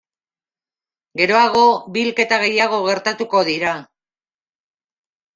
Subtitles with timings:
[1.19, 1.65] Geroago,
[1.97, 3.75] bi hilketa gehiago gertatuko dira.